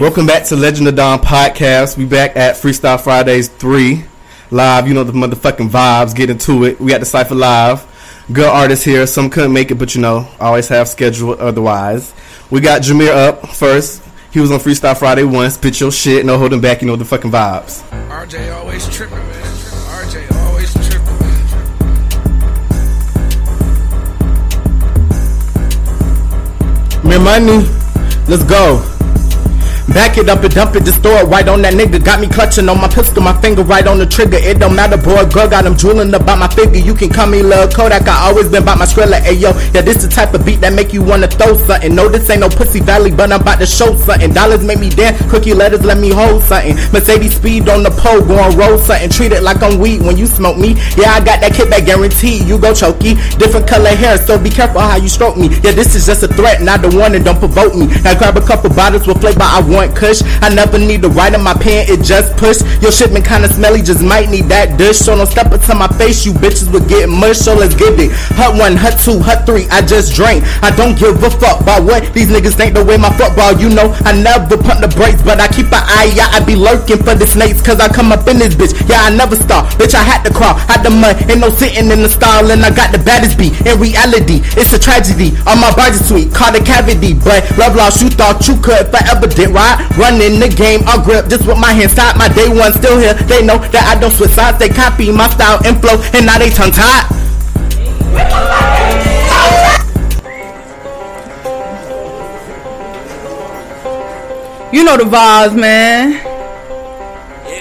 [0.00, 1.96] Welcome back to Legend of Don podcast.
[1.96, 4.04] We back at Freestyle Fridays three
[4.52, 4.86] live.
[4.86, 6.14] You know the motherfucking vibes.
[6.14, 6.78] Get into it.
[6.78, 7.84] We got the cipher live.
[8.32, 9.08] Good artists here.
[9.08, 12.14] Some couldn't make it, but you know, always have schedule otherwise.
[12.48, 14.00] We got Jameer up first.
[14.30, 15.54] He was on Freestyle Friday once.
[15.54, 16.24] Spit your shit.
[16.24, 16.80] No holding back.
[16.80, 17.82] You know the fucking vibes.
[18.08, 19.56] RJ always tripping, man.
[20.04, 21.18] RJ always tripping.
[27.08, 27.66] Mere money.
[28.28, 28.94] Let's go.
[29.94, 32.04] Back it up and dump it, just throw it right on that nigga.
[32.04, 34.36] Got me clutching on my pistol, my finger right on the trigger.
[34.36, 36.78] It don't matter, boy, girl, got him drooling about my figure.
[36.78, 39.18] You can call me Lil Kodak, I always been about my skrilla.
[39.24, 41.94] Ayo, yeah, this the type of beat that make you wanna throw something.
[41.94, 44.32] No, this ain't no pussy valley, but I'm about to show something.
[44.32, 46.76] Dollars make me dance, cookie letters let me hold something.
[46.92, 49.08] Mercedes speed on the pole, going roll something.
[49.08, 50.76] Treat it like I'm weed when you smoke me.
[51.00, 52.44] Yeah, I got that kickback guarantee.
[52.44, 55.48] You go chokey, different color hair, so be careful how you stroke me.
[55.64, 57.86] Yeah, this is just a threat, not the one, and don't provoke me.
[58.04, 60.22] Now grab a couple bottles with flavor, I want kush.
[60.42, 62.58] I never need to write in my pen, it just push.
[62.82, 64.98] Your shipment kinda smelly, just might need that dish.
[64.98, 67.38] So don't step into my face, you bitches will get mush.
[67.38, 68.10] So let's get it.
[68.34, 70.42] Hut one, hut two, hut three, I just drank.
[70.62, 73.54] I don't give a fuck about what these niggas think the way my football.
[73.54, 76.34] You know, I never pump the brakes, but I keep an eye out.
[76.34, 78.72] I be lurking for the snakes, cause I come up in this bitch.
[78.88, 79.66] Yeah, I never stop.
[79.76, 81.28] Bitch, I had to crawl out the mud.
[81.30, 83.52] Ain't no sitting in the stall, and I got the baddest beat.
[83.66, 85.36] In reality, it's a tragedy.
[85.46, 87.12] On my body sweet, caught a cavity.
[87.12, 89.67] But love lost, you thought you could forever did right.
[89.98, 92.16] Running the game, I'll grip just with my hands tied.
[92.16, 93.14] My day one still here.
[93.14, 94.58] They know that I don't switch sides.
[94.58, 97.18] They copy my style and flow, and now they tongue tied.
[104.70, 106.20] You know the vibes, man.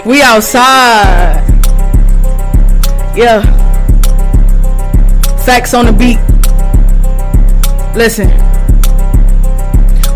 [0.06, 1.44] We outside.
[3.16, 3.42] Yeah.
[5.46, 6.20] Facts on the beat.
[7.96, 8.47] Listen.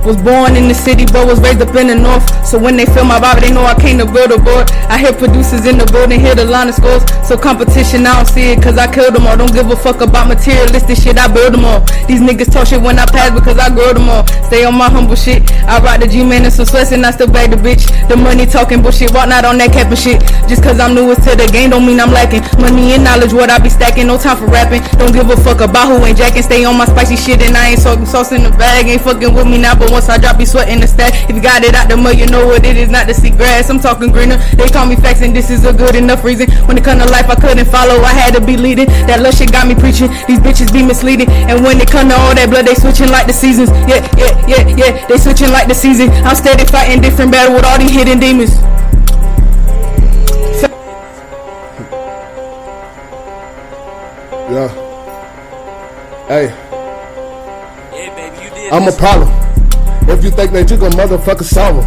[0.01, 2.25] Was born in the city, but was raised up in the north.
[2.41, 4.65] So when they feel my vibe, they know I came to build a board.
[4.89, 7.05] I hear producers in the building, hear the line of scores.
[7.21, 9.37] So competition, I don't see it, cause I killed them all.
[9.37, 11.85] Don't give a fuck about materialistic shit, I build them all.
[12.09, 14.25] These niggas talk shit when I pass because I grow them all.
[14.49, 15.45] Stay on my humble shit.
[15.69, 17.85] I rock the G-Man and some sweats and I still bag the bitch.
[18.09, 20.17] The money talking bullshit, walk not on that cap and shit.
[20.49, 22.41] Just cause I'm newest to the game don't mean I'm lacking.
[22.57, 24.81] Money and knowledge, what I be stacking, no time for rapping.
[24.97, 26.41] Don't give a fuck about who ain't jacking.
[26.41, 28.89] Stay on my spicy shit and I ain't soaking sauce in the bag.
[28.89, 31.29] Ain't fucking with me now, but once I drop, be sweating the stack.
[31.29, 33.29] If you got it out the mud, you know what it is, not to see
[33.29, 33.69] grass.
[33.69, 34.37] I'm talking greener.
[34.55, 36.49] They call me facts and this is a good enough reason.
[36.65, 38.01] When it come to life, I couldn't follow.
[38.01, 38.87] I had to be leading.
[39.05, 40.09] That lush shit got me preaching.
[40.27, 41.29] These bitches be misleading.
[41.29, 43.69] And when it come to all that blood, they switching like the seasons.
[43.85, 45.07] Yeah, yeah, yeah, yeah.
[45.07, 46.09] They switching like the season.
[46.23, 48.55] I'm steady fighting different battle with all these hidden demons.
[54.51, 54.67] Yeah.
[56.27, 56.47] Hey.
[57.93, 59.40] Yeah, baby, I'm a problem.
[60.07, 61.85] If you think that you gon' motherfucker solve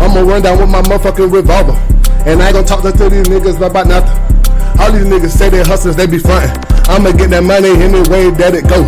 [0.00, 1.78] I'ma run down with my motherfucking revolver.
[2.26, 4.14] And I ain't gon' talk to these niggas about nothing.
[4.80, 6.50] All these niggas say they hustlers, they be frontin'.
[6.90, 8.82] I'ma get that money any way that it go.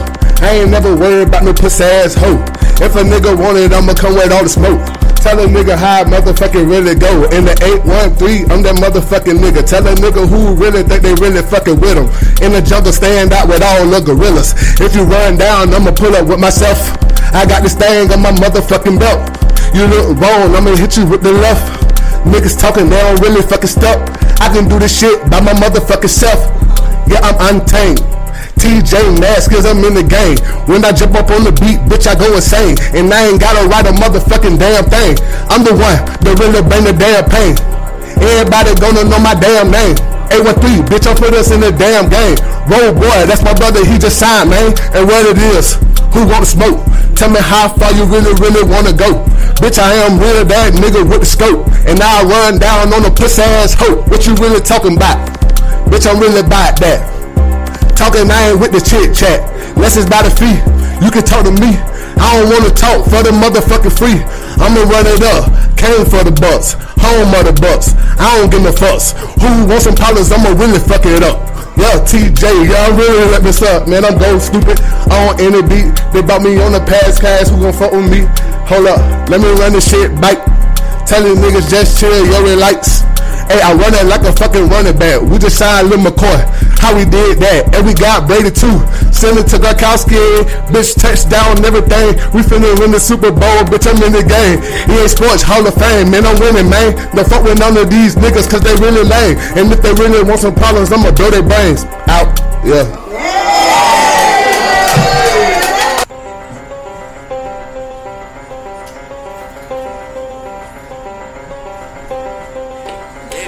[0.44, 2.36] I ain't never worried about no pussy ass hoe.
[2.82, 4.82] If a nigga want it, I'ma come with all the smoke.
[5.24, 7.24] Tell a nigga how I motherfucking really go.
[7.32, 7.56] In the
[7.88, 9.64] 813, I'm that motherfucking nigga.
[9.66, 12.06] Tell a nigga who really think they really fucking with him.
[12.44, 14.54] In the jungle, stand out with all the gorillas.
[14.78, 16.78] If you run down, I'ma pull up with myself.
[17.36, 19.20] I got this thing on my motherfucking belt.
[19.76, 21.68] You look wrong, I'ma hit you with the left.
[22.24, 24.00] Niggas talking, they don't really fucking stop.
[24.40, 26.40] I can do this shit by my motherfucking self.
[27.04, 28.00] Yeah, I'm untamed.
[28.56, 30.40] TJ Mask, cause I'm in the game.
[30.64, 32.80] When I jump up on the beat, bitch, I go insane.
[32.96, 35.20] And I ain't gotta write a motherfucking damn thing.
[35.52, 37.52] I'm the one that really bring the damn pain.
[38.16, 39.92] Everybody gonna know my damn name.
[40.32, 42.40] 813, bitch, I put us in the damn game.
[42.64, 44.72] Roll boy, that's my brother, he just signed, man.
[44.96, 45.76] And what it is,
[46.16, 46.80] who wanna smoke?
[47.12, 49.20] Tell me how far you really, really wanna go.
[49.60, 51.68] Bitch, I am real that nigga with the scope.
[51.84, 54.00] And I run down on a pussy ass hoe.
[54.08, 55.20] What you really talking about?
[55.92, 57.04] Bitch, I'm really about that.
[57.96, 59.44] Talking, I ain't with the chit chat.
[59.76, 60.56] Less is by the fee.
[61.04, 61.76] You can talk to me.
[62.16, 64.24] I don't wanna talk for the motherfucking free.
[64.56, 65.52] I'ma run it up.
[65.76, 66.80] Came for the bucks.
[67.04, 67.92] Home of the bucks.
[68.16, 69.12] I don't give no fucks.
[69.36, 70.32] Who wants some problems?
[70.32, 71.55] I'ma really fuck it up.
[71.76, 74.04] Yeah, TJ, y'all really let me suck, man.
[74.04, 75.92] I'm go stupid I on any beat.
[76.12, 77.52] They bought me on the past cast.
[77.52, 78.26] Who gon' fuck with me?
[78.66, 80.42] Hold up, let me run this shit back.
[81.06, 83.05] Tell these niggas just chill, yo, relax.
[83.46, 85.22] Hey, I run it like a fucking running back.
[85.22, 86.38] We just signed Lil McCoy.
[86.82, 87.74] How we did that?
[87.74, 88.82] And we got Brady too.
[89.14, 90.18] Send it to Gronkowski.
[90.70, 92.18] Bitch, touchdown everything.
[92.34, 93.62] We finna win the Super Bowl.
[93.70, 94.58] Bitch, I'm in the game.
[94.90, 96.10] EA Sports Hall of Fame.
[96.10, 96.98] Man, I'm winning, man.
[97.14, 99.38] Don't fuck with none of these niggas cause they really lame.
[99.54, 102.34] And if they really want some problems, I'ma blow their brains out.
[102.66, 103.85] Yeah.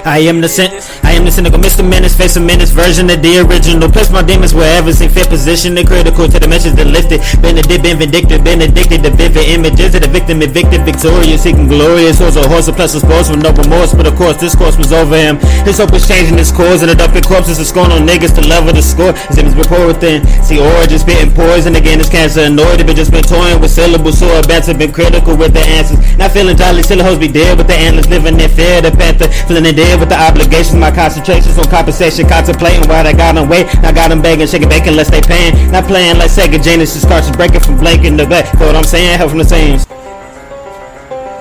[0.05, 0.71] I am the sin,
[1.19, 1.85] The cynical Mr.
[1.85, 3.85] Menace, face a menace version of the original.
[3.85, 7.21] Place my demons wherever see fit position, the critical to the message that lifted.
[7.37, 12.17] Benedict, been vindictive, been addicted to vivid images of the victim, evicted, victorious, seeking glorious.
[12.17, 14.73] Horse a horse, a plus a sports with no remorse, but of course this course
[14.73, 15.37] was over him.
[15.69, 18.73] His hope was changing his course, and dumping corpses of scorn on niggas to level
[18.73, 19.13] the score.
[19.29, 20.25] His image before within.
[20.41, 24.25] See origin spitting poison again, it's cancer annoyed, but just been toying with syllables, so
[24.49, 26.01] bats have been critical with the answers.
[26.17, 29.29] Not feeling jolly, still hoes be dead with the antlers, living in fear, the panther,
[29.45, 30.79] feeling in dead with the obligations.
[30.79, 33.65] My concentrations on compensation, contemplating why they got wait.
[33.81, 35.71] Now got them begging, shaking bacon unless they paying.
[35.71, 38.53] Not playing like Sega Genesis cartridge breaking from blanking the back.
[38.59, 39.17] Know what I'm saying?
[39.17, 39.79] Help from the same.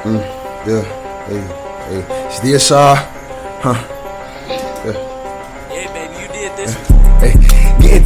[0.08, 0.24] Mm,
[0.66, 0.82] yeah,
[1.28, 2.26] hey, hey.
[2.28, 2.96] It's DSR,
[3.60, 3.97] huh?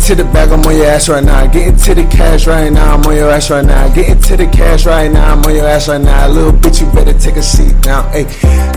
[0.03, 1.47] Into the bag, I'm on your ass right now.
[1.47, 3.87] Get into the cash right now, I'm on your ass right now.
[3.95, 6.27] Get into the cash right now, I'm on your ass right now.
[6.27, 8.11] Little bitch, you better take a seat now.
[8.11, 8.25] Hey,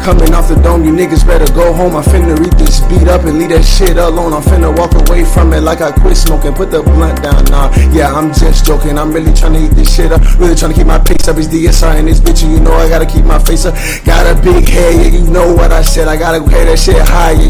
[0.06, 1.96] coming off the dome, you niggas better go home.
[1.96, 4.34] I'm finna read this beat up and leave that shit alone.
[4.34, 6.54] I'm finna walk away from it like I quit smoking.
[6.54, 7.74] Put the blunt down now.
[7.90, 9.00] Yeah, I'm just joking.
[9.00, 10.22] I'm really trying to eat this shit up.
[10.38, 11.38] Really trying to keep my pace up.
[11.38, 13.74] It's DSR and this bitch, you know I gotta keep my face up.
[14.06, 16.08] Got a big head, yeah, you know what I said.
[16.08, 17.32] I gotta carry that shit high.
[17.32, 17.42] Yeah,